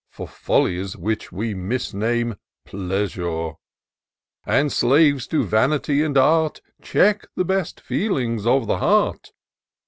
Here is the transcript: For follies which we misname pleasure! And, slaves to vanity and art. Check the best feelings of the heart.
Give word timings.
For 0.09 0.27
follies 0.27 0.97
which 0.97 1.31
we 1.31 1.53
misname 1.53 2.33
pleasure! 2.65 3.51
And, 4.47 4.71
slaves 4.73 5.27
to 5.27 5.43
vanity 5.43 6.01
and 6.01 6.17
art. 6.17 6.59
Check 6.81 7.27
the 7.35 7.45
best 7.45 7.79
feelings 7.79 8.47
of 8.47 8.65
the 8.65 8.77
heart. 8.77 9.31